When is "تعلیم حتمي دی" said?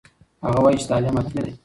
0.91-1.53